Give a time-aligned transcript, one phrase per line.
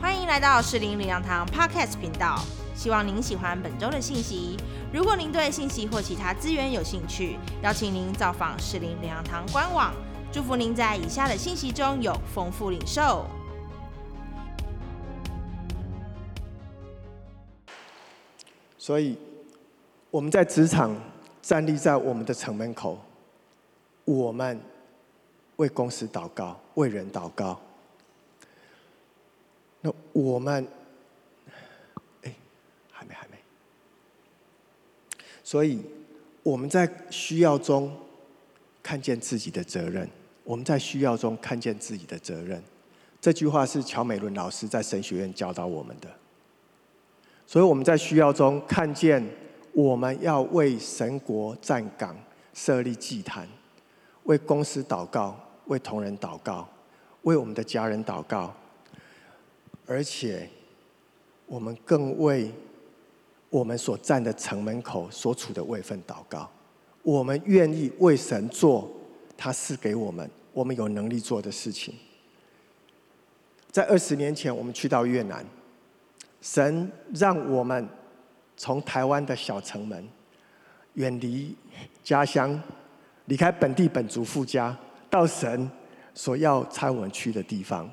[0.00, 2.40] 欢迎来到士林领养堂 Podcast 频道，
[2.74, 4.56] 希望您喜欢本周的信息。
[4.92, 9.92] 如果您对信息或其他资源有兴趣，邀请您造访士林领养堂官网。
[10.32, 13.26] 祝福您在以下的信息中有丰富领受。
[18.78, 19.16] 所以
[20.10, 20.96] 我们在职场
[21.40, 22.98] 站立在我们的城门口，
[24.04, 24.60] 我们
[25.56, 27.60] 为公司祷告，为人祷告。
[30.12, 30.66] 我们，
[32.22, 32.34] 哎，
[32.90, 33.36] 还没，还没。
[35.42, 35.80] 所以
[36.42, 37.94] 我们在需要中
[38.82, 40.08] 看见自己的责任，
[40.44, 42.62] 我们在需要中看见自己的责任。
[43.20, 46.08] 这句话是乔美伦老师在神学院教导我们的。
[47.46, 49.24] 所以我们在需要中看见，
[49.72, 52.16] 我们要为神国站岗、
[52.54, 53.46] 设立祭坛，
[54.24, 56.68] 为公司祷告，为同仁祷告，
[57.22, 58.54] 为我们的家人祷告。
[59.92, 60.48] 而且，
[61.44, 62.50] 我们更为
[63.50, 66.50] 我们所站的城门口所处的位份祷告。
[67.02, 68.90] 我们愿意为神做
[69.36, 71.94] 他赐给我们、我们有能力做的事情。
[73.70, 75.44] 在二十年前，我们去到越南，
[76.40, 77.86] 神让我们
[78.56, 80.08] 从台湾的小城门，
[80.94, 81.54] 远离
[82.02, 82.58] 家乡，
[83.26, 84.74] 离开本地本族父家，
[85.10, 85.70] 到神
[86.14, 87.90] 所要差我们去的地方。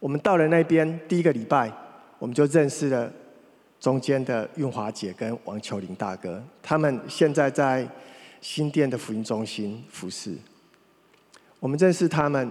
[0.00, 1.70] 我们到了那边第一个礼拜，
[2.18, 3.12] 我们就认识了
[3.78, 6.42] 中间的运华姐跟王秋林大哥。
[6.62, 7.86] 他们现在在
[8.40, 10.34] 新店的福音中心服侍。
[11.58, 12.50] 我们认识他们，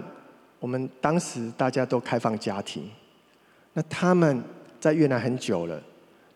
[0.60, 2.88] 我们当时大家都开放家庭。
[3.72, 4.40] 那他们
[4.78, 5.82] 在越南很久了，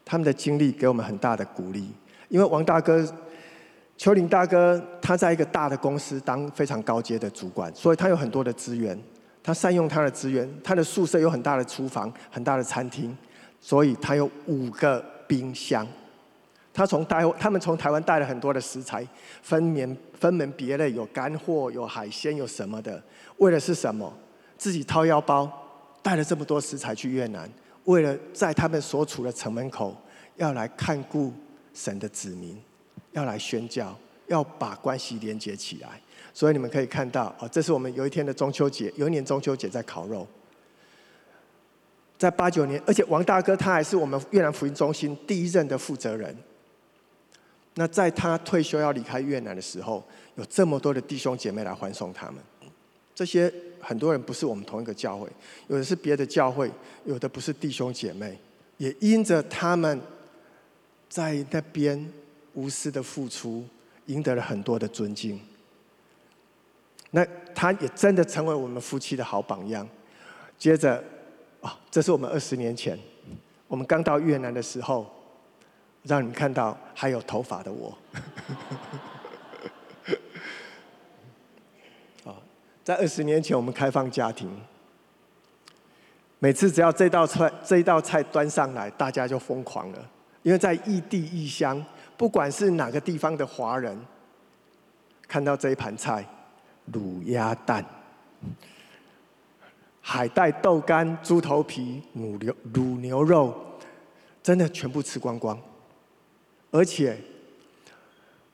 [0.05, 1.89] 他们的经历给我们很大的鼓励。
[2.29, 3.07] 因为王大哥、
[3.97, 8.99] 秋林大哥他在一个大的公司当非常高阶的主管，所以他有很多的资源。
[9.45, 13.15] 他善用他的资源，他的宿舍有很大的厨房、很大的餐厅，
[13.61, 15.87] 所以他有五个冰箱。
[16.73, 19.07] 他从台，他们从台湾带了很多的食材，
[19.43, 23.01] 分门分门别类，有干货、有海鲜、有什么的。
[23.37, 24.11] 为的是什么？
[24.57, 25.49] 自己掏腰包
[26.03, 27.49] 带了这么多食材去越南，
[27.85, 29.95] 为了在他们所处的城门口
[30.37, 31.31] 要来看顾
[31.75, 32.59] 神的子民，
[33.13, 33.95] 要来宣教，
[34.27, 36.01] 要把关系连接起来。
[36.35, 40.27] 所以你们可以看到，哦，这是我们有一天的中秋节，有一年中秋节在烤肉，
[42.19, 46.37] 在八九年，而且王大哥他还是我们越南福音中心第一任的负责人。
[47.77, 50.03] 那在他退休要离开越南的时候，
[50.35, 52.37] 有这么多的弟兄姐妹来欢送他们。
[53.15, 55.29] 这些很多人不是我们同一个教会，
[55.69, 56.69] 有的是别的教会，
[57.05, 58.37] 有的不是弟兄姐妹，
[58.77, 60.01] 也因着他们
[61.09, 62.13] 在那边
[62.55, 63.65] 无私的付出，
[64.07, 65.41] 赢得了很多的尊敬。
[67.17, 69.89] 那他也真的成为我们夫妻的好榜样。
[70.59, 71.01] 接着，
[71.61, 72.99] 啊，这是我们二十年前，
[73.69, 75.07] 我们刚到越南的时候，
[76.03, 77.97] 让你们看到还有头发的我。
[82.25, 82.35] 啊，
[82.83, 84.51] 在二十年前我们开放家庭，
[86.41, 90.11] 每次只要这道菜这一道菜端上来，大家就疯狂了，
[90.43, 91.81] 因为在异地异乡，
[92.17, 93.97] 不管是哪个地方的华人，
[95.29, 96.27] 看到这一盘菜。
[96.93, 97.85] 卤鸭蛋、
[100.01, 103.55] 海带豆干、猪头皮、卤牛卤牛肉，
[104.43, 105.59] 真的全部吃光光。
[106.71, 107.17] 而且，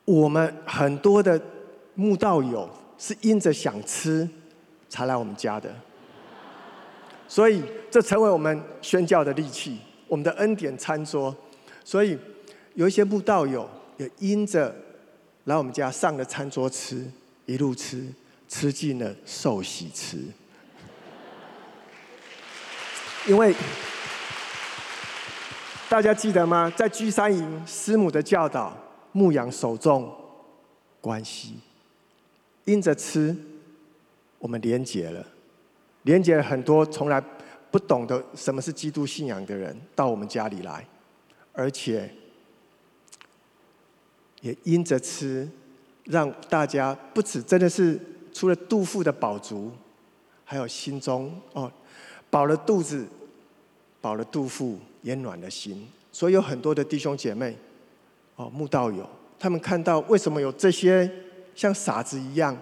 [0.05, 1.41] 我们很多的
[1.95, 4.29] 慕道友是因着想吃
[4.89, 5.75] 才来我们家的，
[7.27, 11.35] 所以这成为我们宣教的利器，我们的恩典餐桌。
[11.83, 12.19] 所以
[12.75, 14.75] 有一些慕道友也因着
[15.45, 17.11] 来我们家上了餐桌吃，
[17.47, 18.07] 一路吃。
[18.51, 20.19] 吃尽了寿喜吃，
[23.29, 23.55] 因为
[25.89, 26.69] 大家记得吗？
[26.77, 28.77] 在居山营师母的教导，
[29.13, 30.13] 牧养守重
[31.01, 31.61] 关系，
[32.65, 33.37] 因着吃，
[34.41, 35.25] 我们连结了，
[36.03, 37.23] 连结了很多从来
[37.71, 40.85] 不懂得什么是基督信仰的人到我们家里来，
[41.53, 42.13] 而且
[44.41, 45.49] 也因着吃，
[46.03, 47.99] 让大家不止真的是。
[48.33, 49.71] 除了肚腹的饱足，
[50.45, 51.71] 还有心中哦，
[52.31, 53.07] 饱了肚子，
[54.01, 55.89] 饱了肚腹，也暖了心。
[56.13, 57.57] 所以有很多的弟兄姐妹，
[58.37, 61.11] 哦，慕道友，他们看到为什么有这些
[61.55, 62.57] 像傻子一样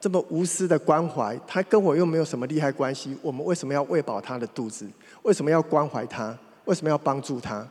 [0.00, 4.86] 这么无私的关怀，他跟我又没有什么利害关系，我们为什么要喂饱他的肚子？
[5.22, 6.38] 为什么要关怀他？
[6.66, 7.66] 为什么要帮助他？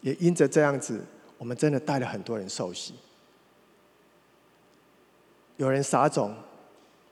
[0.00, 1.04] 也因着这样子，
[1.36, 2.94] 我们真的带了很多人受洗。
[5.60, 6.34] 有人撒种，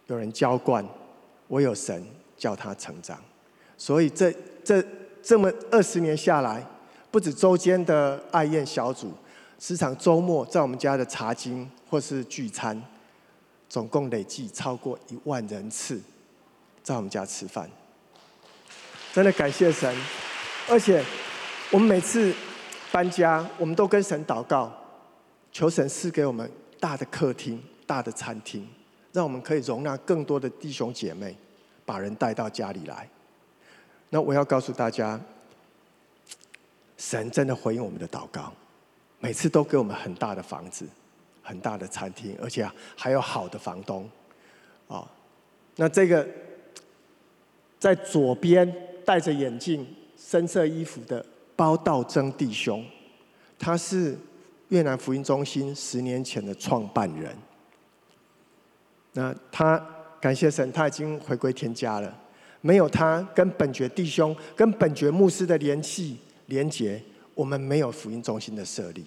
[0.06, 0.82] 有人浇灌，
[1.48, 2.02] 我有神，
[2.34, 3.22] 叫他成长。
[3.76, 4.34] 所以这
[4.64, 4.82] 这
[5.22, 6.66] 这么二十年下来，
[7.10, 9.12] 不止周间的爱宴小组，
[9.58, 12.82] 时常周末在我们家的茶经或是聚餐，
[13.68, 16.00] 总共累计超过一万人次
[16.82, 17.70] 在我们家吃饭。
[19.12, 19.94] 真的感谢神，
[20.70, 21.04] 而且
[21.70, 22.32] 我们每次
[22.90, 24.72] 搬家，我们都跟神祷告，
[25.52, 26.50] 求神赐给我们
[26.80, 28.68] 大的客厅、大的餐厅，
[29.12, 31.36] 让我们可以容纳更多的弟兄姐妹，
[31.84, 33.08] 把人带到家里来。
[34.10, 35.18] 那我要告诉大家，
[36.96, 38.52] 神真的回应我们的祷告，
[39.18, 40.86] 每次都给我们很大的房子、
[41.42, 44.08] 很大的餐厅，而且还有好的房东。
[44.86, 45.10] 啊，
[45.76, 46.28] 那这个
[47.80, 48.84] 在左边。
[49.08, 49.86] 戴着眼镜、
[50.18, 51.24] 深色衣服的
[51.56, 52.84] 包道真弟兄，
[53.58, 54.14] 他是
[54.68, 57.34] 越南福音中心十年前的创办人。
[59.12, 59.78] 那他
[60.20, 62.16] 感谢神，他已经回归天家了。
[62.60, 67.02] 没有他跟本觉弟兄、跟本觉牧师的联系连结，
[67.34, 69.06] 我们没有福音中心的设立。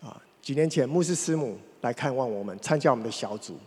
[0.00, 3.58] 啊，几年前牧师师母来看望我们，参加我们的小组。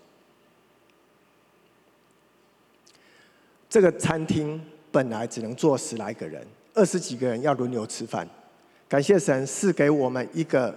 [3.70, 4.60] 这个餐厅
[4.92, 8.28] 本来只能坐十来个人，二十几个人要轮流吃饭。
[8.90, 10.76] 感谢神赐给我们一个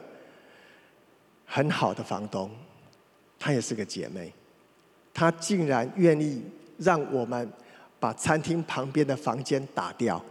[1.53, 2.49] 很好的房东，
[3.39, 4.33] 她也是个姐妹，
[5.13, 6.41] 她竟然愿意
[6.79, 7.53] 让我们
[7.99, 10.25] 把餐厅旁边的房间打掉，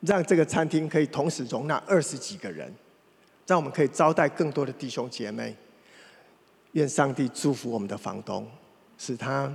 [0.00, 2.74] 让这个餐厅可以同时容纳二十几个人，
[3.46, 5.54] 让我们可以招待更多的弟兄姐妹。
[6.72, 8.50] 愿上帝祝福我们的房东，
[8.96, 9.54] 使他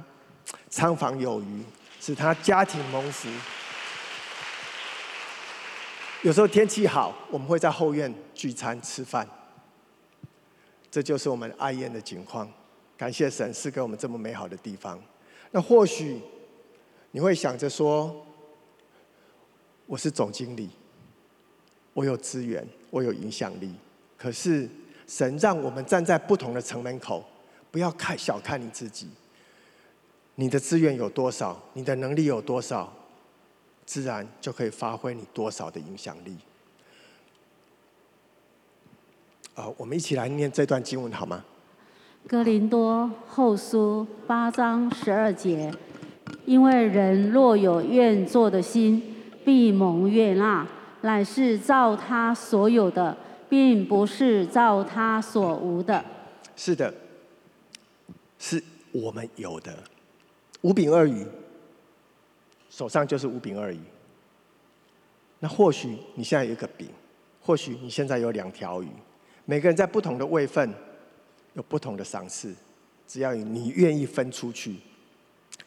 [0.70, 1.64] 仓房有余。
[2.06, 3.30] 使他家庭蒙福。
[6.22, 9.26] 有时候天气好，我们会在后院聚餐吃饭。
[10.94, 12.48] 这就是我们爱宴的景况。
[12.96, 15.02] 感谢神赐给我们这么美好的地方。
[15.50, 16.22] 那或许
[17.10, 18.24] 你会想着说
[19.88, 20.70] ：“我是总经理，
[21.96, 23.74] 我有资源，我有影响力。”
[24.16, 24.70] 可是
[25.08, 27.26] 神让我们站在不同的城门口，
[27.72, 29.10] 不要看小看你自己。
[30.36, 32.94] 你的资源有多少，你的能力有多少，
[33.84, 36.38] 自然就可以发挥你多少的影响力。
[39.56, 41.44] 啊，我们一起来念这段经文好吗？
[42.28, 45.72] 哥林多后书八章十二节，
[46.46, 49.16] 因为人若有愿做的心，
[49.46, 50.66] 必蒙悦纳，
[51.02, 53.16] 乃是照他所有的，
[53.48, 56.04] 并不是照他所无的。
[56.56, 56.92] 是的，
[58.40, 59.78] 是我们有的。
[60.62, 61.28] 五饼二鱼，
[62.70, 63.80] 手上就是五饼二鱼。
[65.40, 66.88] 那或许你现在有一个饼，
[67.42, 68.88] 或许你现在有两条鱼。
[69.46, 70.74] 每个人在不同的位份，
[71.54, 72.54] 有不同的赏赐。
[73.08, 74.78] 只要你愿意分出去，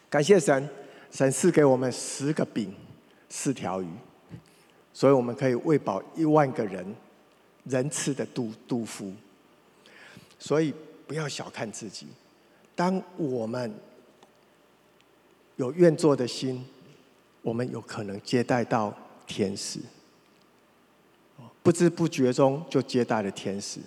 [0.09, 0.69] 感谢神，
[1.11, 2.75] 神赐给我们十个饼，
[3.29, 3.89] 四条鱼，
[4.93, 6.95] 所以我们可以喂饱一万个人，
[7.65, 9.13] 人吃的肚肚腹。
[10.39, 10.73] 所以
[11.07, 12.07] 不要小看自己，
[12.75, 13.73] 当我们。
[15.57, 16.63] 有愿做的心，
[17.41, 18.95] 我们有可能接待到
[19.27, 19.81] 天使。
[21.67, 23.81] 不知不觉中就接待了天使，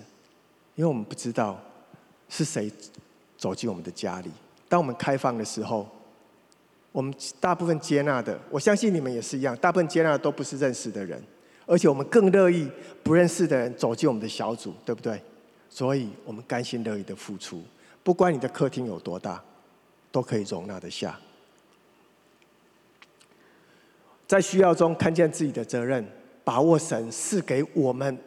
[0.76, 1.58] 因为我们不知道
[2.28, 2.70] 是谁
[3.38, 4.30] 走进我们的家里。
[4.68, 5.90] 当我们开放的时候，
[6.92, 11.24] 我们大部分接纳的，我相信你们也是一样，大部分接纳的都不是认识的人，
[11.66, 12.70] 而且我们更乐意
[13.02, 15.18] 不认识的人走进我们的小组，对不对？
[15.70, 17.64] 所以我们甘心乐意的付出，
[18.04, 19.42] 不管你的客厅有多大，
[20.12, 21.18] 都可以容纳得下。
[24.28, 26.06] 在需要中看见自己的责任，
[26.50, 28.18] 把握神赐给我们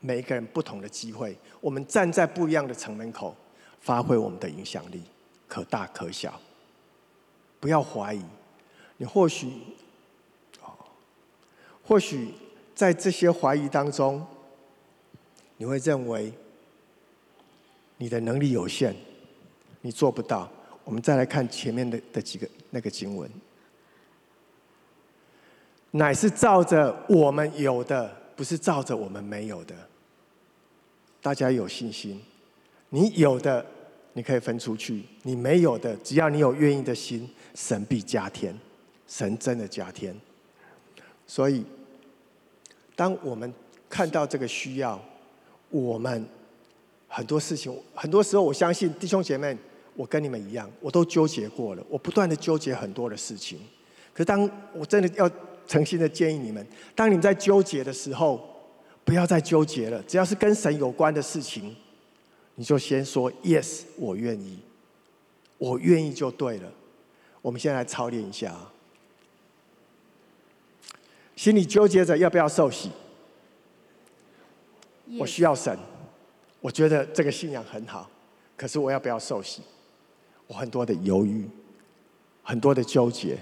[0.00, 1.34] 每一个人不同的机会。
[1.62, 3.34] 我们站在不一样的城门口，
[3.80, 5.00] 发挥我们的影响力，
[5.48, 6.38] 可大可小。
[7.58, 8.22] 不要怀疑，
[8.98, 9.50] 你或许，
[11.82, 12.34] 或许
[12.74, 14.26] 在这些怀疑当中，
[15.56, 16.30] 你会认为
[17.96, 18.94] 你的能力有限，
[19.80, 20.46] 你做不到。
[20.84, 23.26] 我们再来看前面的的几个那个经文。
[25.92, 29.74] 乃是照着我们有的，不是照着我们没有的。
[31.20, 32.20] 大家有信心，
[32.90, 33.66] 你有的
[34.12, 38.56] 你可以分出去，你没有的，只要你有愿意的心，神必加添，
[39.08, 40.14] 神真的加添。
[41.26, 41.64] 所以，
[42.94, 43.52] 当我们
[43.88, 45.02] 看到这个需要，
[45.70, 46.24] 我们
[47.08, 49.56] 很多事情，很多时候，我相信弟兄姐妹，
[49.94, 53.58] 我跟你们一样，我都纠结过了，我不断的纠结很多的事情。
[54.14, 55.28] 可当我真的要。
[55.70, 58.44] 诚心的建议你们，当你们在纠结的时候，
[59.04, 60.02] 不要再纠结了。
[60.02, 61.76] 只要是跟神有关的事情，
[62.56, 64.58] 你就先说 “yes”，我愿意，
[65.58, 66.72] 我愿意就对了。
[67.40, 68.72] 我们先来操练一下啊。
[71.36, 72.90] 心里纠结着要不要受洗，
[75.20, 75.78] 我需要神，
[76.60, 78.10] 我觉得这个信仰很好，
[78.56, 79.62] 可是我要不要受洗？
[80.48, 81.48] 我很多的犹豫，
[82.42, 83.38] 很多的纠结。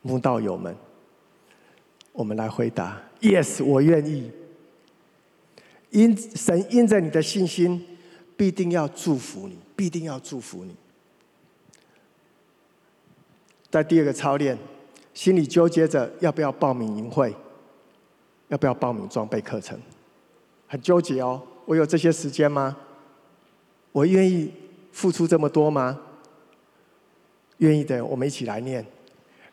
[0.00, 0.74] 慕道友们，
[2.12, 4.30] 我们来回答：Yes，我愿意。
[5.90, 7.84] 因神因着你的信心，
[8.36, 10.74] 必定要祝福你，必定要祝福你。
[13.70, 14.58] 在第二个操练，
[15.14, 17.34] 心里纠结着要不要报名营会，
[18.48, 19.80] 要不要报名装备课程，
[20.68, 21.42] 很纠结哦。
[21.66, 22.76] 我有这些时间吗？
[23.92, 24.52] 我愿意
[24.92, 26.00] 付出这么多吗？
[27.58, 28.86] 愿意的，我们一起来念。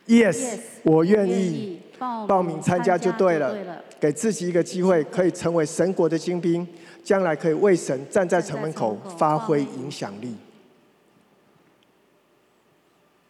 [0.08, 3.84] Yes，我愿意报名参加就对了。
[4.00, 6.68] 给自己一个机会，可以成为神国的精兵，
[7.04, 10.36] 将来可以为神站在城门口发挥影响力。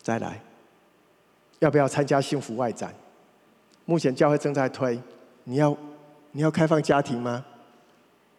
[0.02, 0.42] 再来，
[1.60, 2.94] 要不要参加幸福外展？
[3.86, 5.00] 目前教会正在推，
[5.46, 5.76] 你要
[6.34, 7.46] 你要开放家庭吗？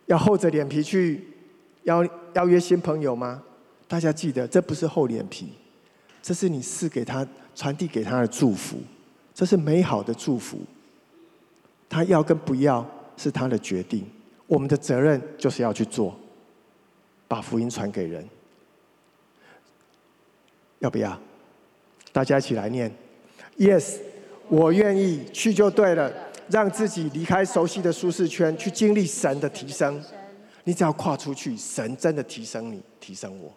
[0.04, 1.26] 要厚着脸皮去
[1.84, 3.42] 邀邀约新朋友吗？
[3.86, 5.54] 大家记得，这不是厚脸皮，
[6.22, 7.26] 这是你赐给他、
[7.58, 8.78] 传递给他的祝福，
[9.34, 10.60] 这是美好的祝福。
[11.88, 14.08] 他要跟不要是他的决定，
[14.46, 16.16] 我们的责任就是要去做，
[17.26, 18.24] 把福音传给人。
[20.78, 21.18] 要不要？
[22.12, 22.94] 大家一起来念
[23.56, 23.96] ：Yes，
[24.46, 26.12] 我愿意去就对了。
[26.48, 30.00] 让自己离开熟悉的舒适圈，去经历神的提升。
[30.62, 33.52] 你只要跨出去，神真的提升你，提升我。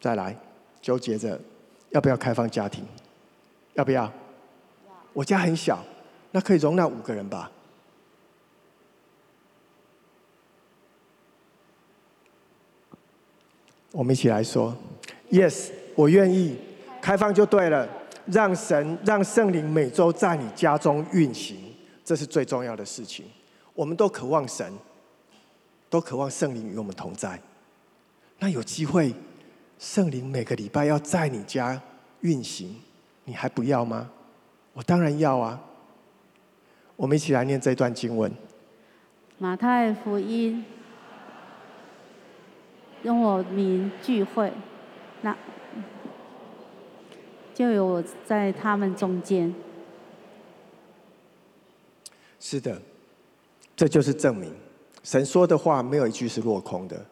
[0.00, 0.34] 再来，
[0.80, 1.38] 纠结着
[1.90, 2.84] 要不要开放家庭？
[3.74, 4.12] 要不要？
[5.12, 5.84] 我家很小，
[6.30, 7.50] 那可以容纳五个人吧。
[13.92, 14.76] 我们一起来说
[15.30, 16.56] ：Yes，我愿意
[17.00, 17.88] 开放就对了。
[18.26, 23.26] 让神、让圣灵每周在你家中运行，这是最重要的事情。
[23.74, 24.72] 我们都渴望神，
[25.88, 27.40] 都渴望圣灵与我们同在。
[28.38, 29.12] 那有机会，
[29.80, 31.80] 圣灵每个礼拜要在你家
[32.20, 32.76] 运行，
[33.24, 34.10] 你还不要吗？
[34.74, 35.58] 我当然要啊！
[36.96, 38.30] 我们一起来念这段经文。
[39.38, 40.62] 马太福音，
[43.04, 44.52] 用我名聚会，
[45.22, 45.34] 那
[47.54, 49.54] 就有我在他们中间。
[52.38, 52.82] 是的，
[53.74, 54.54] 这就是证明，
[55.02, 57.02] 神说的话没有一句是落空的。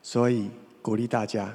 [0.00, 0.48] 所以
[0.82, 1.54] 鼓励大家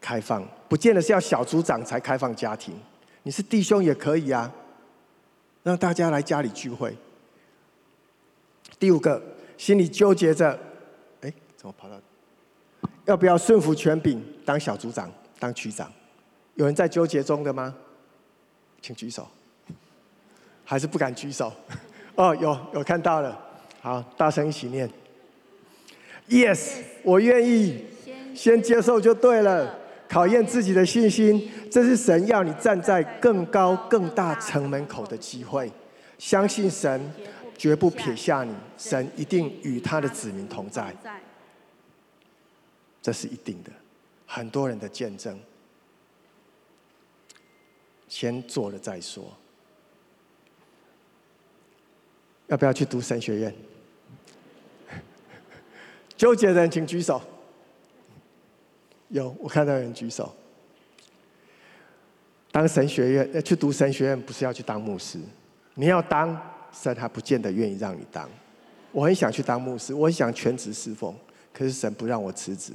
[0.00, 2.74] 开放，不见得是要小组长才开放家庭。
[3.22, 4.52] 你是弟兄也可以啊，
[5.62, 6.96] 让大家来家里聚会。
[8.78, 9.22] 第五个，
[9.56, 10.58] 心里纠结着，
[11.22, 11.98] 哎，怎么跑到？
[13.06, 15.90] 要不要顺服权柄，当小组长、当区长？
[16.54, 17.74] 有人在纠结中的吗？
[18.82, 19.26] 请举手。
[20.64, 21.52] 还是不敢举手？
[22.16, 23.40] 哦，有有看到了。
[23.80, 24.90] 好，大声一起念。
[26.28, 27.84] Yes，我愿意，
[28.36, 29.78] 先接受就对了。
[30.08, 35.68] 考验自己的信心，这是神要你站在更高、更大城门口的机会。
[36.16, 37.12] 相信神
[37.58, 40.94] 绝不撇下你，神一定与他的子民同在。
[43.02, 43.70] 这是一定的。
[44.26, 45.36] 很多人的见证，
[48.06, 49.24] 先做了再说。
[52.46, 53.54] 要不要去读神学院？
[56.16, 57.20] 纠结的人请举手。
[59.08, 60.34] 有，我看到有人举手。
[62.50, 65.18] 当神学院要去读神学院，不是要去当牧师。
[65.74, 66.40] 你要当
[66.72, 68.28] 神，他不见得愿意让你当。
[68.92, 71.14] 我很想去当牧师，我很想全职侍奉，
[71.52, 72.72] 可是神不让我辞职。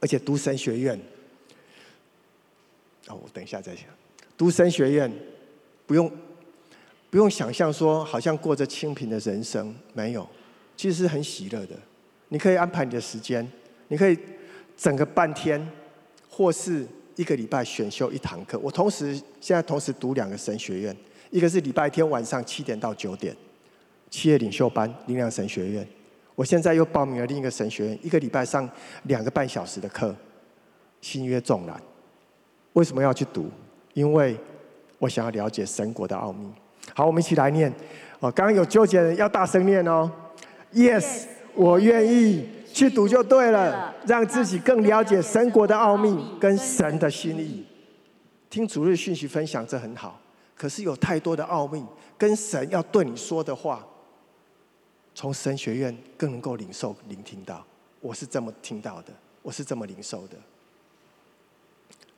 [0.00, 0.98] 而且读神学院，
[3.08, 3.84] 哦，我等一下再讲。
[4.38, 5.12] 读神学院，
[5.86, 6.10] 不用
[7.10, 10.26] 不用想象说好像过着清贫的人生，没有，
[10.78, 11.76] 其实是很喜乐的。
[12.28, 13.46] 你可以安排你的时间。
[13.90, 14.16] 你可以
[14.76, 15.60] 整个半天，
[16.28, 18.56] 或是一个礼拜选修一堂课。
[18.60, 20.96] 我同时现在同时读两个神学院，
[21.30, 23.36] 一个是礼拜天晚上七点到九点，
[24.08, 25.84] 企业领袖班灵粮神学院。
[26.36, 28.70] 我现在又报名了另一个神学院，一个礼拜上
[29.02, 30.14] 两个半小时的课，
[31.00, 31.82] 新约纵览。
[32.74, 33.50] 为什么要去读？
[33.92, 34.36] 因为
[35.00, 36.48] 我想要了解神国的奥秘。
[36.94, 37.68] 好，我们一起来念。
[38.20, 40.08] 哦，刚刚有纠结的人要大声念哦。
[40.72, 42.48] Yes，我愿意。
[42.72, 47.64] 去读就对了，让自己更了解神国的奥秘跟神的心意。
[48.48, 50.20] 听主日讯息分享这很好，
[50.56, 51.84] 可是有太多的奥秘
[52.16, 53.86] 跟神要对你说的话，
[55.14, 57.64] 从神学院更能够领受聆听到。
[58.00, 59.12] 我是这么听到的，
[59.42, 60.36] 我是这么领受的。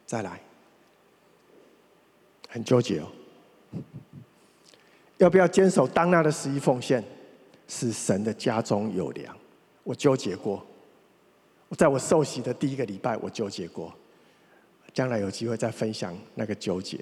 [0.07, 0.41] 再来，
[2.49, 3.09] 很纠结哦，
[5.19, 7.03] 要不要坚守当纳的十一奉献？
[7.69, 9.35] 是神的家中有粮，
[9.85, 10.65] 我纠结过。
[11.69, 13.93] 我在我受洗的第一个礼拜，我纠结过。
[14.93, 16.99] 将来有机会再分享那个纠结。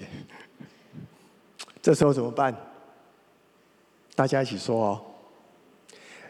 [1.81, 2.55] 这时候怎么办？
[4.15, 5.01] 大家一起说哦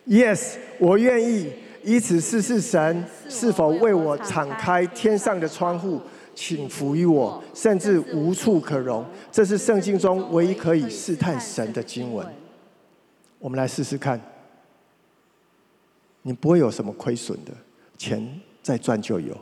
[0.07, 1.51] ，Yes，我愿意
[1.83, 6.01] 以此试试神是否为我敞开天上的窗户，
[6.33, 9.05] 请服于我，甚至无处可容。
[9.31, 12.25] 这是圣经中唯一可以试探神的经文。
[13.37, 14.19] 我们来试试看，
[16.23, 17.51] 你不会有什么亏损的，
[17.97, 19.35] 钱再赚就有，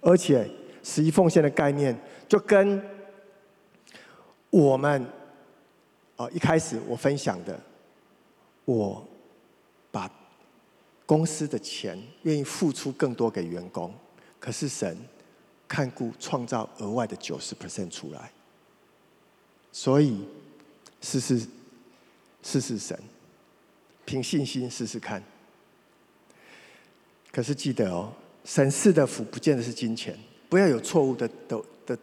[0.00, 0.48] 而且
[0.82, 1.98] 十一奉献的概念
[2.28, 2.82] 就跟
[4.50, 5.06] 我们
[6.16, 7.58] 哦一开始我分享的，
[8.64, 9.06] 我
[9.90, 10.10] 把
[11.06, 13.94] 公司的钱愿意付出更多给员工，
[14.38, 14.96] 可是神
[15.66, 18.30] 看顾创造额外的九十 percent 出来，
[19.72, 20.24] 所以
[21.00, 21.46] 试试
[22.42, 22.98] 试试神。
[24.04, 25.22] 凭信心试试看。
[27.32, 28.12] 可是记得哦，
[28.44, 30.18] 神赐的福不见得是金钱，
[30.48, 31.98] 不要有错误的的的，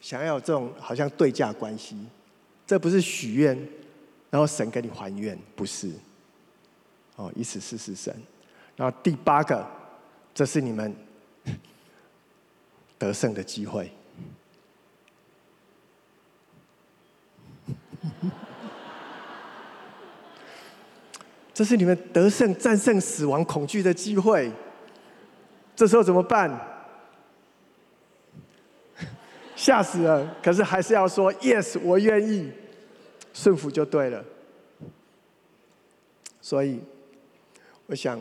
[0.00, 1.96] 想要这种好像对价关系，
[2.66, 3.56] 这不是许愿，
[4.30, 5.90] 然后神给你还愿，不是。
[7.16, 8.14] 哦，以此试试神。
[8.74, 9.64] 然后第八个，
[10.34, 10.94] 这是你们
[12.98, 13.92] 得胜的机会。
[21.54, 24.50] 这是你们得胜、战胜死亡恐惧的机会。
[25.76, 26.50] 这时候怎么办？
[29.56, 30.36] 吓死了！
[30.42, 32.50] 可是还是要说 “yes”，我愿意，
[33.32, 34.24] 顺服就对了。
[36.40, 36.80] 所以，
[37.86, 38.20] 我想，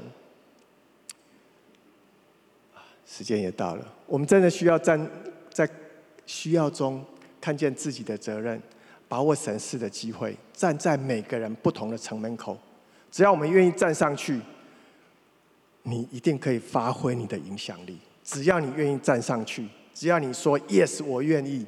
[3.06, 5.10] 时间也到了，我们真的需要站
[5.52, 5.68] 在
[6.26, 7.04] 需要中
[7.40, 8.62] 看见自己的责任，
[9.08, 12.58] 把握神事的机会，站在每个人不同的城门口。
[13.12, 14.40] 只要我们愿意站上去，
[15.84, 18.00] 你一定可以发挥你的影响力。
[18.24, 21.66] 只要你愿意站上去，只要你说 “yes”，我愿意，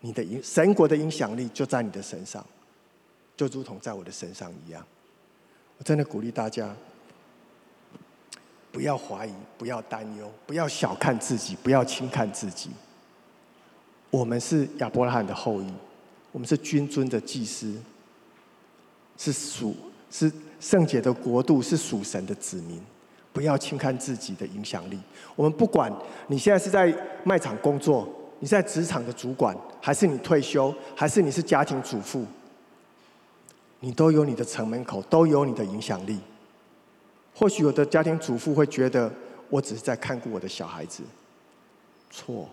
[0.00, 2.44] 你的影神国的影响力就在你的身上，
[3.36, 4.84] 就如同在我的身上一样。
[5.78, 6.74] 我真的鼓励大家，
[8.72, 12.70] 不要怀疑，不要担忧，不要小看自己，不要轻看自己。
[14.10, 15.72] 我们是亚伯拉罕的后裔，
[16.32, 17.78] 我们是君尊的祭司，
[19.16, 19.76] 是属。
[20.10, 22.80] 是圣洁的国度，是属神的子民，
[23.32, 24.98] 不要轻看自己的影响力。
[25.36, 25.90] 我们不管
[26.26, 26.94] 你现在是在
[27.24, 28.08] 卖场工作，
[28.40, 32.26] 你在职场的主管，还是你退休，还是你是家庭主妇，
[33.78, 36.18] 你都有你的城门口，都有你的影响力。
[37.34, 39.10] 或许有的家庭主妇会觉得，
[39.48, 41.02] 我只是在看顾我的小孩子，
[42.10, 42.48] 错，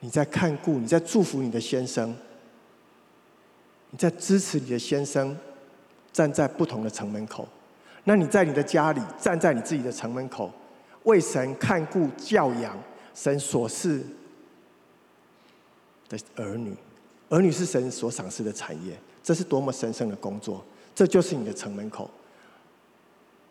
[0.00, 2.14] 你在看顾，你在祝福你的先生，
[3.90, 5.36] 你在支持你的先生。
[6.12, 7.46] 站在不同的城门口，
[8.04, 10.50] 那你在你的家里，站在你自己的城门口，
[11.04, 12.76] 为神看顾教养
[13.14, 14.04] 神所赐
[16.08, 16.74] 的儿女，
[17.28, 20.64] 儿女是神所赏赐的产业，这是多么神圣的工作！
[20.94, 22.10] 这就是你的城门口，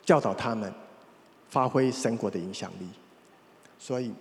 [0.04, 0.74] 教导他们，
[1.50, 2.88] 发挥神国的影响力。
[3.80, 4.12] 所以，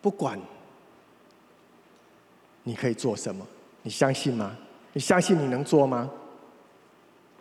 [0.00, 0.38] 不管
[2.62, 3.44] 你可以做什么，
[3.82, 4.56] 你相信吗？
[4.92, 6.10] 你相信你能做吗？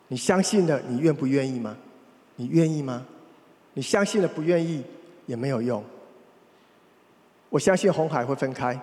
[0.08, 1.76] 你相信了，你愿不愿意吗？
[2.36, 3.06] 你愿意吗？
[3.74, 4.84] 你相信了不愿意
[5.26, 5.84] 也没有用。
[7.50, 8.80] 我相信红海会分开，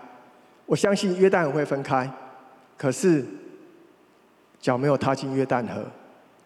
[0.66, 2.10] 我相信约旦会分开，
[2.76, 3.24] 可是
[4.58, 5.84] 脚没有踏进约旦河，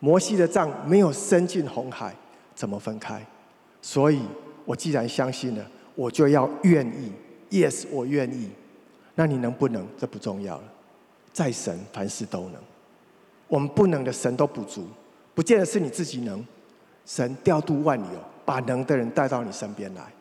[0.01, 2.15] 摩西的杖没有伸进红海，
[2.55, 3.25] 怎么分开？
[3.81, 4.23] 所以
[4.65, 7.13] 我既然相信了，我就要愿意。
[7.51, 8.51] Yes，我愿意。
[9.15, 9.87] 那你能不能？
[9.97, 10.65] 这不重要了。
[11.33, 12.55] 在神，凡事都能。
[13.49, 14.87] 我们不能的神都补足，
[15.35, 16.45] 不见得是你自己能。
[17.05, 20.13] 神调度万有，把能的人带到你身边来。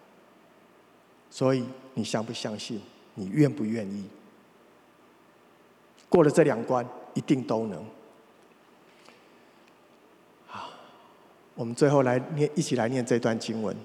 [1.31, 2.79] 所以你相不相信？
[3.15, 4.05] 你愿不愿意？
[6.07, 6.85] 过了这两关，
[7.15, 7.83] 一定都能。
[10.45, 10.69] 好，
[11.55, 13.75] 我们最后来念，一起来念这段经文。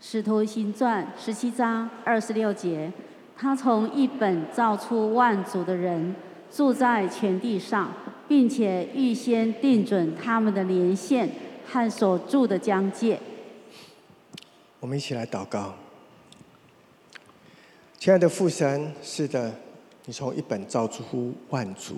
[0.00, 2.92] 使徒行传十七章二十六节，
[3.36, 6.16] 他从一本造出万族的人，
[6.50, 7.92] 住在全地上。
[8.28, 11.28] 并且预先定准他们的连线
[11.66, 13.18] 和所住的疆界。
[14.80, 15.74] 我们一起来祷告，
[17.98, 19.52] 亲爱的父神，是的，
[20.04, 21.96] 你从一本造出万族，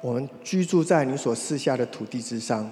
[0.00, 2.70] 我们居住在你所赐下的土地之上。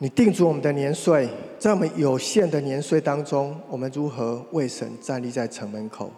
[0.00, 6.12] 你定住我们的年岁，在我们有限的年岁当中，我们如何为神站立在城门口？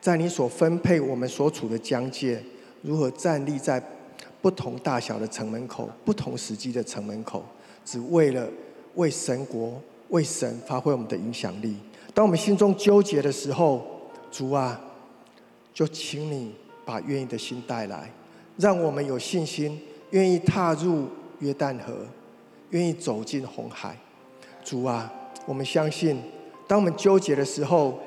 [0.00, 2.42] 在你所分配我们所处的疆界，
[2.82, 3.82] 如何站立在
[4.40, 7.44] 不同大小的城门口、不同时机的城门口，
[7.84, 8.48] 只为了
[8.94, 11.76] 为神国、为神发挥我们的影响力？
[12.14, 13.84] 当我们心中纠结的时候，
[14.30, 14.80] 主啊，
[15.72, 18.12] 就请你把愿意的心带来，
[18.56, 21.08] 让我们有信心，愿意踏入
[21.40, 21.94] 约旦河。
[22.70, 23.96] 愿意走进红海，
[24.62, 25.10] 主啊，
[25.46, 26.20] 我们相信，
[26.66, 27.98] 当我们纠结的时候，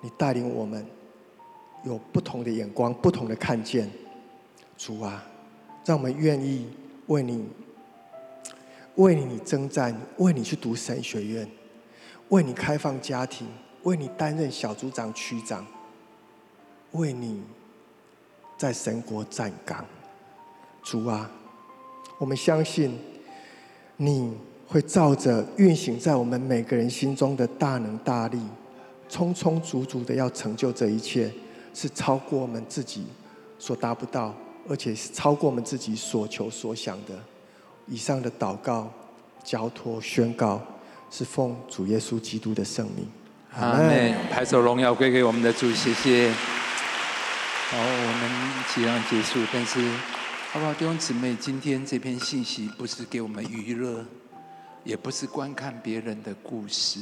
[0.00, 0.86] 你带领我们
[1.82, 3.90] 有不同的眼光、不同的看见。
[4.78, 5.26] 主啊，
[5.84, 6.66] 让我们愿意
[7.06, 7.48] 为你、
[8.96, 11.48] 为你征战，为你去读神学院，
[12.28, 13.46] 为你开放家庭，
[13.82, 15.66] 为你担任小组长、区长，
[16.92, 17.42] 为你
[18.56, 19.84] 在神国站岗。
[20.82, 21.30] 主啊，
[22.18, 22.98] 我们相信。
[24.02, 24.32] 你
[24.66, 28.40] 会照着运行在我们每个人心中的大能大力，
[29.10, 31.30] 充充足足的要成就这一切，
[31.74, 33.04] 是超过我们自己
[33.58, 34.34] 所达不到，
[34.68, 37.18] 而且是超过我们自己所求所想的。
[37.86, 38.92] 以上的祷告、
[39.42, 40.60] 交托、宣告，
[41.10, 43.08] 是奉主耶稣基督的圣名。
[43.56, 44.14] 阿门。
[44.30, 46.30] 拍手荣耀归给我们的主，谢谢。
[46.30, 49.80] 好，我们即将结束，但是。
[50.52, 51.36] 好不好，弟兄姊妹？
[51.38, 54.04] 今天这篇信息不是给我们娱乐，
[54.82, 56.98] 也不是观看别人的故事。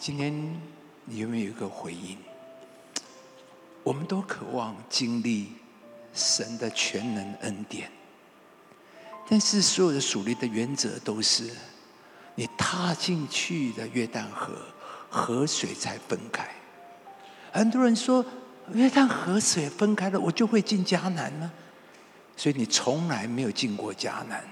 [0.00, 0.32] 今天
[1.04, 2.16] 你有没有一个回应？
[3.84, 5.52] 我们都渴望经历
[6.12, 7.88] 神的全能恩典，
[9.28, 11.48] 但是所有的属灵的原则都是：
[12.34, 14.56] 你踏进去的约旦河，
[15.08, 16.48] 河水才分开。
[17.52, 18.24] 很多人说。
[18.72, 21.52] 约旦河水分开了，我就会进迦南吗？
[22.34, 24.42] 所以你从来没有进过迦南，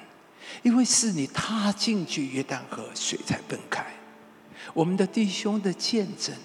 [0.62, 3.86] 因为是你踏进去约旦河水才分开。
[4.74, 6.36] 我们的弟兄的见证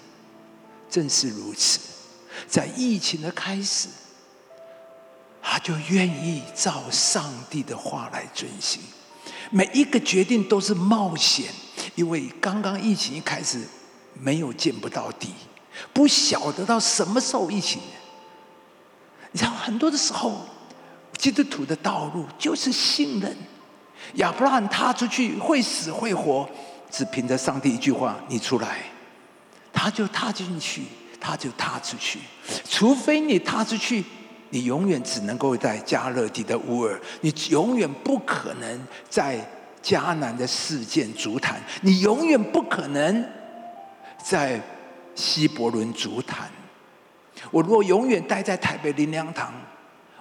[0.88, 1.78] 正是如此，
[2.46, 3.88] 在疫情的开始，
[5.42, 8.80] 他就愿意照上帝的话来遵行，
[9.50, 11.46] 每一个决定都是冒险，
[11.94, 13.62] 因为刚刚疫情一开始，
[14.14, 15.32] 没有见不到底。
[15.92, 17.80] 不晓得到什么时候疫情，
[19.30, 20.46] 你知道很多的时候，
[21.16, 23.36] 基督徒的道路就是信任。
[24.14, 26.48] 亚伯拉罕踏出去会死会活，
[26.90, 28.78] 只凭着上帝一句话：“你出来。”
[29.72, 30.82] 他就踏进去，
[31.20, 32.18] 他就踏出去。
[32.64, 34.04] 除非你踏出去，
[34.50, 39.38] 你永远只能够在加勒底的乌尔，你永远不可能在
[39.82, 43.24] 迦南的事件足坛，你永远不可能
[44.22, 44.60] 在。
[45.20, 46.48] 西伯伦足坛，
[47.50, 49.52] 我若永远待在台北林良堂，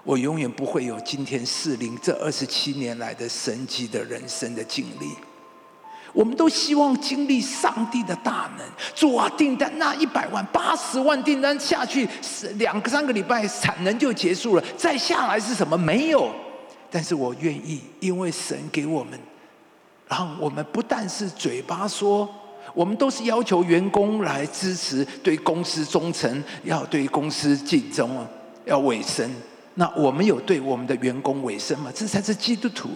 [0.04, 5.12] 我永远不会有今天四零这二十七年来的神迹的人生的经历。
[6.18, 12.10] 我们都希望经历上帝的大能，主啊，订单那一百万、八十万订单下去，
[12.56, 15.78] 两个三个礼拜产能就结束了，再下来是什么？
[15.78, 16.32] 没有。
[16.90, 19.20] 但是我愿意，因为神给我们，
[20.08, 22.28] 让我们不但是嘴巴说。
[22.74, 28.10] 我们都是要求员工来支持，对公司忠诚，要对公司尽忠，
[28.66, 29.30] 要委身。
[29.76, 31.92] 那我们有对我们的员工委身吗？
[31.94, 32.90] 这才是基督徒。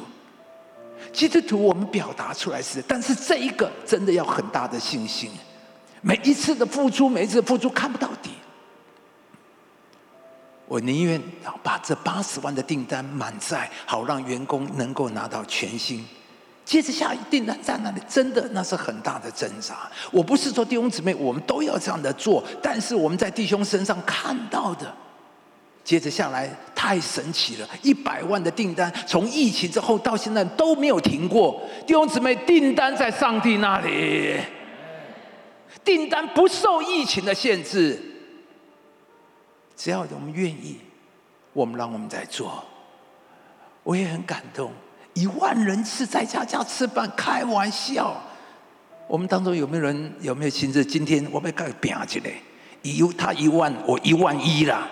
[1.11, 5.29] 基督徒我们表达出来是，但是这一个真的要很大的信心。
[6.01, 8.31] 每一次的付出，每一次的付出看不到底。
[10.67, 11.21] 我宁愿
[11.61, 16.05] 把这八十万的订单满载，好让员工能够拿到全薪。
[16.63, 19.91] 接着下一订单在那里，真的那是很大的挣扎。
[20.11, 24.95] 我不是说弟兄姊妹，我们都要这样的做，但是我们在弟兄身上看到的，
[25.83, 31.61] 接着下来太神奇了，一百万的订单，从疫情之后到现在都没有停过。
[31.87, 34.39] 弟兄姊妹，订单在上帝那里，
[35.83, 37.99] 订单不受疫情的限制，
[39.75, 40.77] 只要我们愿意，
[41.53, 42.63] 我们让我们在做，
[43.83, 44.71] 我也很感动。
[45.13, 48.15] 一万人次在家家吃饭，开玩笑。
[49.07, 50.85] 我们当中有没有人有没有亲自？
[50.85, 52.31] 今天我们该拼起来，
[52.83, 54.87] 一他一万，我一万一啦。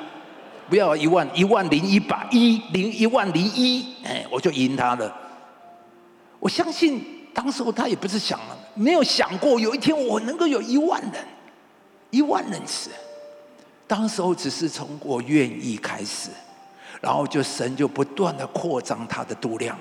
[0.70, 5.14] 不要一万一万零一百一零一万零一，哎，我就赢他了。
[6.40, 7.04] 我相信
[7.34, 8.40] 当时候他也不是想，
[8.76, 11.26] 没有想过有一天我能够有一万人，
[12.12, 12.92] 一万人次。
[13.88, 16.30] 当时候只是从我愿意开始，
[17.02, 19.78] 然后就神就不断的扩张他的度量。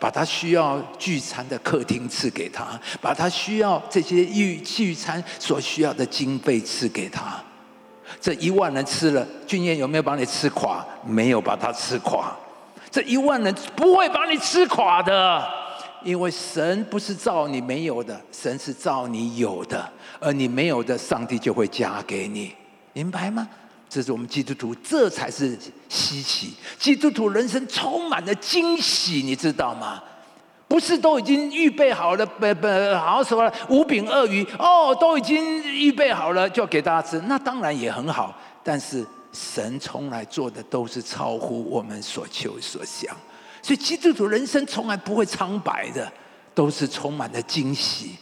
[0.00, 7.40] 把他需要聚餐的客厅赐给他，把他需要这些聚聚餐所需要的经费赐给他。
[8.20, 10.84] 这一万人吃了，俊彦有没有把你吃垮？
[11.04, 12.34] 没有把他吃垮。
[12.90, 15.46] 这一万人不会把你吃垮的。
[16.04, 22.54] 因为神不是造你没有的，神是造你有的，而你没有的，上帝就会加给你，
[22.92, 23.48] 明白吗？
[23.88, 26.54] 这是我们基督徒，这才是稀奇。
[26.78, 30.00] 基督徒人生充满了惊喜，你知道吗？
[30.76, 37.18] 不是都已经预备好了，不不，好什么五饼二鱼哦，都已经预备好了，就要给大家吃。
[37.20, 43.16] 那当然也很好，但是神从来做的都是超乎我们所求所想，
[43.62, 46.12] 所以基督徒人生从来不会苍白的，
[46.54, 48.14] 都是充满了惊喜。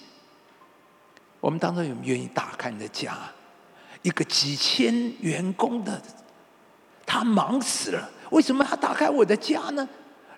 [1.40, 3.18] 我们当中有没有愿意打开你的家？
[4.02, 6.00] 一个几千员工的，
[7.04, 9.88] 他忙死了，为什么他打开我的家呢？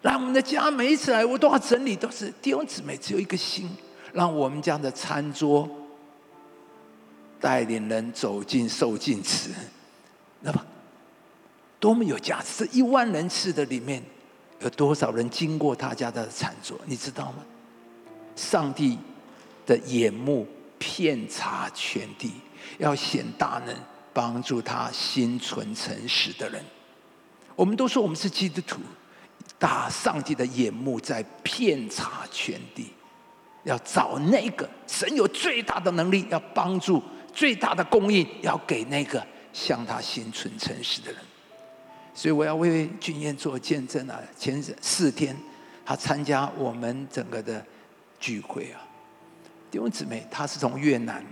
[0.06, 3.68] 让我们的家每一次来，我都要整理，都是弟兄姊妹只有一个心，
[4.12, 5.68] 让我们家的餐桌
[7.40, 9.50] 带领人走进受尽词，
[10.38, 10.64] 那么
[11.80, 12.64] 多么有价值！
[12.64, 14.00] 这一万人次的里面，
[14.60, 16.78] 有多少人经过他家的餐桌？
[16.84, 17.38] 你知道吗？
[18.36, 18.96] 上帝
[19.66, 20.46] 的眼目
[20.78, 22.30] 遍察全地，
[22.78, 23.74] 要显大能，
[24.12, 26.64] 帮助他心存诚实的人。
[27.56, 28.78] 我们都说我们是基督徒。
[29.58, 32.92] 大上帝的眼目在遍查全地，
[33.64, 41.20] 要找那个神有最大的能力，要帮助最大的供应，要给那个向他心存诚实的人。
[42.14, 44.20] 所以我要为俊彦做见证啊！
[44.38, 45.36] 前四天
[45.84, 47.64] 他参加我们整个的
[48.20, 48.80] 聚会啊，
[49.70, 51.24] 弟兄姊妹，他是从越南，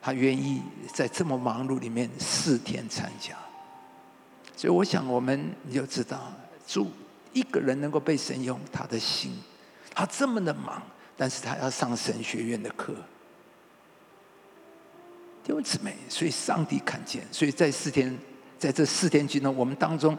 [0.00, 0.62] 他愿意
[0.92, 3.36] 在这么忙碌里面四天参加，
[4.56, 6.32] 所以我想我们你就知道。
[6.68, 6.86] 主
[7.32, 9.32] 一个人能够被神用，他的心，
[9.94, 10.82] 他这么的忙，
[11.16, 12.92] 但是他要上神学院的课，
[15.42, 18.14] 弟兄姊妹，所以上帝看见，所以在四天，
[18.58, 20.16] 在这四天之中，我们当中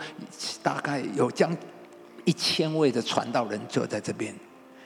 [0.63, 1.55] 大概有将
[2.25, 4.33] 一千位的传道人坐在这边，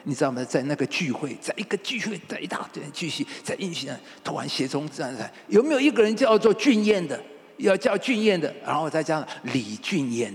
[0.04, 0.44] 你知道吗？
[0.44, 7.18] 在那个聚会，在一个聚会，在一大堆人聚集，在印象突然协同站在，有没有一个人叫做俊彦的？
[7.58, 10.34] 要叫俊彦的，然后再加上李俊彦。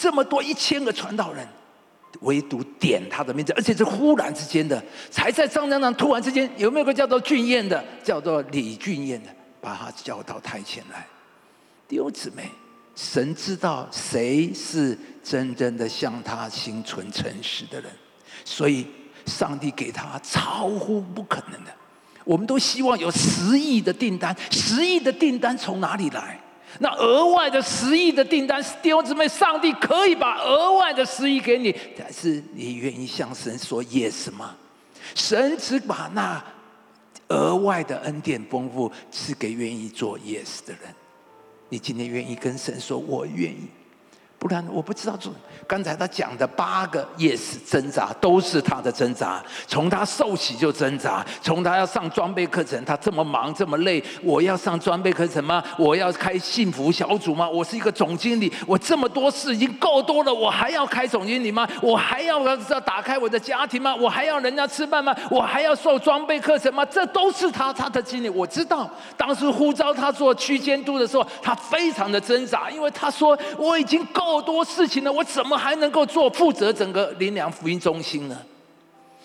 [0.00, 1.46] 这么多一千个传道人，
[2.20, 9.28] 唯独点他的名字，而且是忽然之间的，才在张江上突然之间，有没有个叫做俊彦的，叫做李俊彦的，
[9.60, 11.06] 把他叫到台前来？
[11.86, 12.50] 弟兄姊妹，
[12.96, 17.92] 神知道谁是真正的向他心存诚实的人，
[18.42, 18.86] 所以
[19.26, 21.70] 上帝给他超乎不可能的。
[22.24, 26.40] 我们都希望有十亿的订单，十亿的订单从哪里来？
[26.78, 34.54] 那额外的十亿的订单，弟兄姊妹，上帝可以把额外的十亿给你，但是你愿意向神说 yes 吗？
[35.14, 36.42] 神只把那
[37.28, 40.94] 额外的恩典丰富赐给愿意做 yes 的人。
[41.68, 43.68] 你今天愿意跟神说，我愿意。
[44.40, 45.30] 不然我不知道做。
[45.66, 49.44] 刚才他讲的八个 yes 挣扎，都是他的挣扎。
[49.66, 55.62] 从他受洗就挣扎，从他要上装备课程，他这么忙这么累，我要上装备课程吗？
[55.76, 57.46] 我要开幸福小组吗？
[57.46, 61.68] 我是一个总经理，我这么多事已经够多了，我还要开总经理吗？
[61.82, 63.94] 我还要要打开我的家庭吗？
[63.94, 65.14] 我还要人家吃饭吗？
[65.30, 66.82] 我还要受装备课程吗？
[66.86, 68.28] 这都是他他的经历。
[68.30, 74.29] 我知道，当时呼召他做区监督的时候，他非常的挣扎，因为他说我已经够。
[74.30, 78.38] 够多事情呢，我怎么还能够做负责整个林良福音中心呢？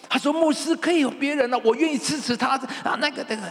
[0.09, 3.43] 他说：“牧师可以有别人了，我愿意支持他啊。”那个那个。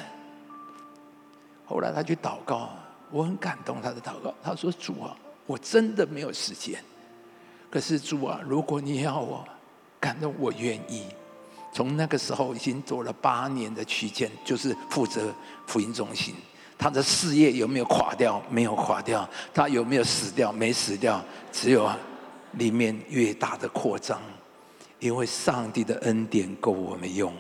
[1.65, 2.71] 后来他去祷告，
[3.11, 4.35] 我很感动他的祷告。
[4.43, 6.83] 他说：“主啊，我真的没有时间。
[7.71, 9.45] 可是主啊，如果你要我
[10.01, 11.07] 感动，我愿意。”
[11.73, 15.35] 从那个时候已经做了八年的区间，就是负责
[15.67, 16.35] 福音中心。
[16.77, 18.43] 他的事业有没有垮掉？
[18.51, 19.29] 没有垮掉。
[19.53, 20.53] 他有没有死掉？
[20.53, 21.23] 没死掉。
[21.53, 21.91] 只有
[22.53, 24.21] 里面越大的扩张，
[24.99, 27.33] 因为上帝的恩典够我们用。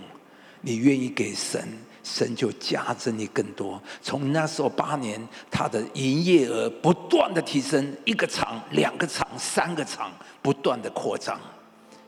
[0.61, 1.63] 你愿意给神，
[2.03, 3.83] 神就加增你更多。
[4.01, 5.21] 从那时候八年，
[5.51, 11.39] 他的营业额不断的提升，一个厂、两个厂、三个厂，不断的扩张。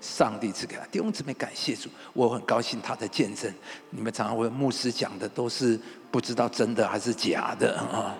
[0.06, 3.52] 上帝赐给他弟兄姊妹，感谢主，我很高兴他的见证。
[3.90, 5.78] 你们常常问牧师讲的都是
[6.10, 8.14] 不知道真的还是假的 啊？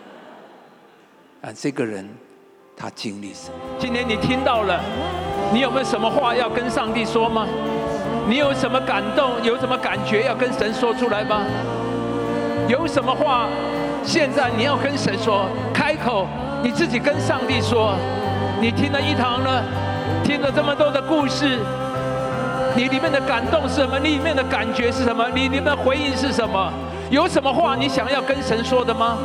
[1.42, 2.08] 啊，这个人
[2.76, 3.58] 他经历什么？
[3.78, 4.82] 今天你听到了，
[5.52, 7.46] 你有没有什么话要跟上帝说吗？
[8.28, 9.40] 你有什么感动？
[9.44, 11.44] 有什么感觉要跟神说出来吗？
[12.68, 13.48] 有什么话
[14.04, 15.48] 现在你要跟神说？
[15.72, 16.26] 开口，
[16.64, 17.96] 你自己跟上帝说。
[18.60, 19.62] 你听了一堂呢？
[20.26, 21.56] 听了这么多的故事，
[22.74, 23.96] 你里面的感动是什么？
[23.96, 25.24] 你里面的感觉是什么？
[25.32, 26.68] 你里面的回应是什么？
[27.10, 29.18] 有什么话你想要跟神说的吗？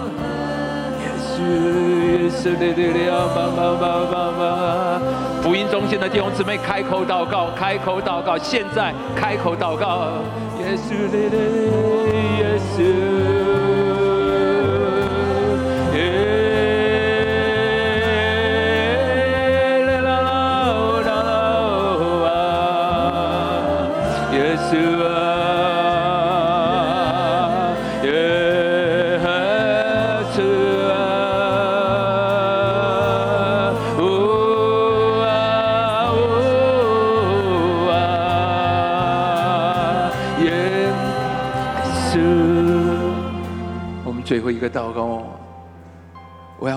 [5.42, 10.06] 福音中心的弟兄姊妹，开口祷告，开口祷告，现在开口祷告，
[10.60, 10.94] 耶稣，
[12.38, 13.31] 耶稣。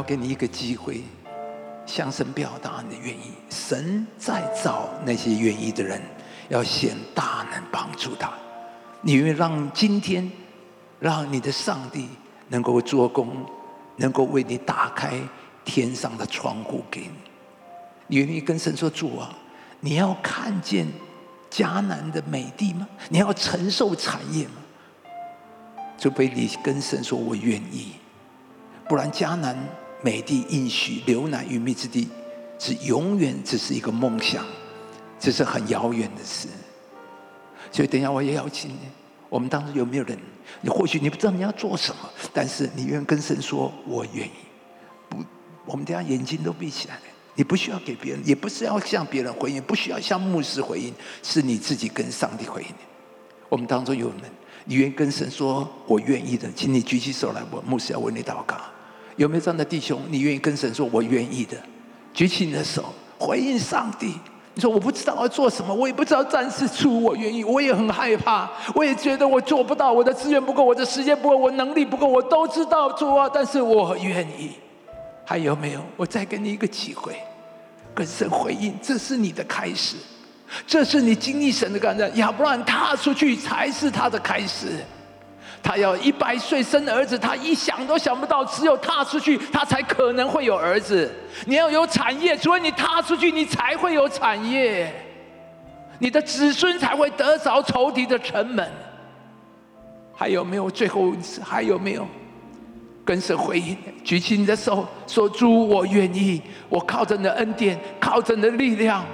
[0.07, 1.03] 给你一个机会，
[1.87, 3.33] 向神表达你的愿意。
[3.51, 6.01] 神在找那些愿意的人，
[6.49, 8.33] 要显大能帮助他。
[9.01, 10.31] 你愿意让今天，
[11.01, 12.09] 让你的上帝
[12.49, 13.45] 能够做工，
[13.97, 15.21] 能够为你打开
[15.65, 17.11] 天上的窗户给你。
[18.07, 19.35] 你愿意跟神说主啊，
[19.81, 20.87] 你要看见
[21.51, 22.87] 迦南的美地吗？
[23.09, 24.53] 你要承受产业吗？
[25.97, 27.93] 就被你跟神说：“我愿意。”
[28.89, 29.57] 不然，迦南
[30.05, 32.07] 美地应许流奶与蜜之地，
[32.59, 34.45] 是永远只是一个梦想，
[35.19, 36.47] 这是很遥远的事。
[37.73, 38.81] 所以，等一下我也邀请你。
[39.31, 40.19] 我们当中有没有人？
[40.61, 44.33] 你或许你不知道你要做什么，但是你愿跟神说：“我愿意。”
[45.09, 45.25] 不，
[45.65, 47.01] 我们等下眼睛都闭起来了。
[47.35, 52.69] 你不需要给别人，也不是要向别人回应，不需要向牧师回应，是你自己跟上帝回应。
[53.49, 54.19] 我们当中有人。
[54.67, 58.57] 你愿跟神说“我愿意的”，请你举起手来，我牧师要为你祷告。
[59.17, 60.01] 有没有这样的弟兄？
[60.09, 61.57] 你愿意跟神说“我愿意的”？
[62.13, 64.15] 举起你的手，回应上帝。
[64.57, 74.53] 你说我不知道要做什么，我也不知道暂时出，我愿意，我也很害怕，我也觉得我做不到，我的资源不够，我的时间不够，我能力不够，我都知道做啊，但是我愿意。
[75.25, 75.81] 还有没有？
[75.97, 77.17] 我再给你一个机会，
[77.95, 79.97] 跟神回应，这是你的开始。
[80.67, 84.85] 这是你经历神的感染，亚伯兰踏出去才是他的开始。
[85.65, 91.11] 他要一百岁生儿子，他一想都想不到，只有踏出去，他才可能会有儿子。
[91.47, 94.93] 你要有产业，所以你踏出去，你才会有产业，
[95.99, 98.71] 你的子孙才会得着仇敌的城门。
[100.15, 100.71] 还有没有？
[100.71, 102.07] 最后一次还有没有？
[103.05, 109.05] 跟神回应，举起你的手，说：“主，我愿意，我靠着你的恩典，靠着你的力量。”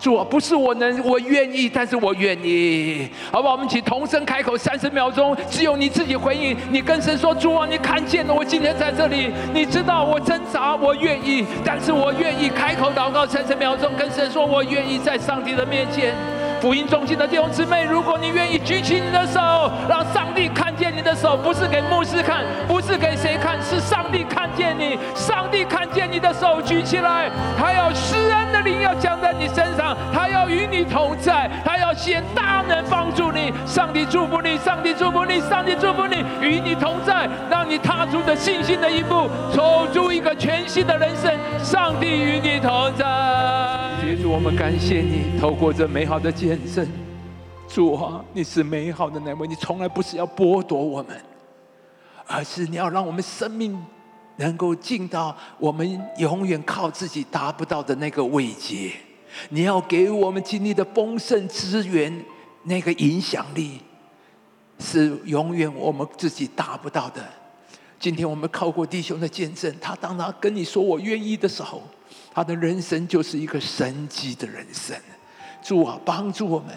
[0.00, 3.52] 主啊，不是我能，我愿意，但是我愿意，好不好？
[3.52, 6.56] 我们一起同声开口，三十秒钟，只有你自己回应。
[6.70, 16.14] 你跟神说：“主啊，你看见了我今天在这里，你知道我挣扎，我愿意，但是我愿意开口祷告三十秒钟，跟神说我愿意在上帝的面前。”
[16.60, 19.40] 福音中心的弟兄姊妹，如果你愿意举起你的手，
[19.88, 24.98] 让上帝看见你的手，不是给牧师看，不是给谁看，是上帝看见你。
[25.14, 33.50] 上帝看见你的手举起来，他要施恩的灵要降在你身上，他要与你同在，他要显大能帮助你。
[33.64, 41.32] 上帝祝福你，上帝祝福你，上帝祝福你，与你同在，让你踏出的信心的一步，走出一个全新的人生。
[41.64, 43.89] 上帝与你同在。
[44.20, 46.86] 主，我们感谢你，透过这美好的见证，
[47.66, 51.18] 主啊，你是美好的那位，你从来不是要剥夺我们，
[52.26, 53.82] 而是你要让我们生命
[54.36, 58.92] 能够进到我们永远靠自己达不到的那个位阶。
[59.48, 62.22] 你要给我们经历的丰盛资源，
[62.64, 63.80] 那个影响力，
[64.78, 67.26] 是永远我们自己达不到的。
[67.98, 71.82] 今天我们靠过弟兄的见证，他当他跟你说我愿意的时候。
[72.32, 74.96] 他的人生就是一个神迹的人生，
[75.62, 76.70] 主啊，帮助我们，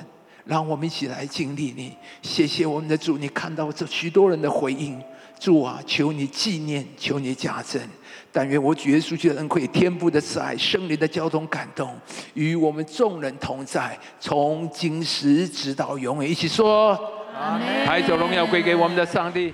[0.45, 1.95] 让我们一起来经历你。
[2.21, 4.99] 谢谢我们的主，你看到这许多人的回应，
[5.39, 7.81] 主啊，求你纪念，求你加增。
[8.31, 11.95] 但愿我主耶稣基督的恩惠、天父的慈爱、圣灵的交通感动，
[12.33, 16.31] 与我们众人同在，从今时直到永远。
[16.31, 16.99] 一起说，
[17.85, 19.53] 抬手荣耀归给我们的上帝。